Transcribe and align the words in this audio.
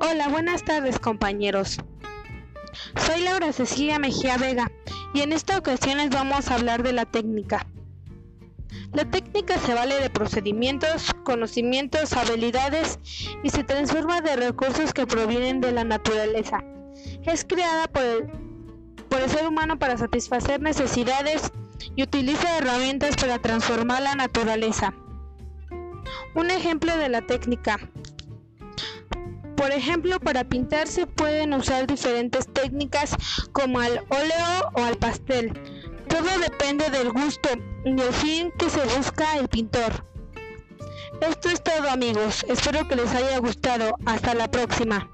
Hola, 0.00 0.28
buenas 0.28 0.62
tardes 0.62 1.00
compañeros. 1.00 1.78
Soy 3.04 3.22
Laura 3.22 3.52
Cecilia 3.52 3.98
Mejía 3.98 4.36
Vega 4.36 4.70
y 5.12 5.22
en 5.22 5.32
esta 5.32 5.58
ocasión 5.58 5.98
les 5.98 6.10
vamos 6.10 6.48
a 6.48 6.54
hablar 6.54 6.84
de 6.84 6.92
la 6.92 7.04
técnica. 7.04 7.66
La 8.92 9.04
técnica 9.10 9.58
se 9.58 9.74
vale 9.74 10.00
de 10.00 10.08
procedimientos, 10.08 11.12
conocimientos, 11.24 12.12
habilidades 12.12 13.00
y 13.42 13.50
se 13.50 13.64
transforma 13.64 14.20
de 14.20 14.36
recursos 14.36 14.92
que 14.92 15.04
provienen 15.04 15.60
de 15.60 15.72
la 15.72 15.82
naturaleza. 15.82 16.62
Es 17.24 17.44
creada 17.44 17.88
por 17.88 18.04
el, 18.04 18.30
por 19.08 19.20
el 19.20 19.28
ser 19.28 19.48
humano 19.48 19.80
para 19.80 19.98
satisfacer 19.98 20.60
necesidades 20.62 21.50
y 21.96 22.04
utiliza 22.04 22.56
herramientas 22.56 23.16
para 23.16 23.40
transformar 23.40 24.02
la 24.02 24.14
naturaleza. 24.14 24.94
Un 26.36 26.52
ejemplo 26.52 26.96
de 26.96 27.08
la 27.08 27.22
técnica 27.22 27.80
por 29.58 29.72
ejemplo, 29.72 30.20
para 30.20 30.44
pintar 30.44 30.86
se 30.86 31.06
pueden 31.06 31.52
usar 31.52 31.88
diferentes 31.88 32.46
técnicas 32.46 33.16
como 33.52 33.80
al 33.80 34.04
óleo 34.08 34.70
o 34.74 34.84
al 34.84 34.96
pastel. 34.96 35.52
Todo 36.08 36.38
depende 36.40 36.88
del 36.90 37.10
gusto 37.10 37.48
y 37.84 37.90
el 37.90 38.12
fin 38.14 38.52
que 38.56 38.70
se 38.70 38.80
busca 38.96 39.36
el 39.36 39.48
pintor. 39.48 40.06
Esto 41.20 41.50
es 41.50 41.62
todo 41.62 41.90
amigos, 41.90 42.46
espero 42.48 42.86
que 42.86 42.94
les 42.94 43.12
haya 43.12 43.38
gustado. 43.38 43.96
Hasta 44.06 44.32
la 44.34 44.48
próxima. 44.48 45.10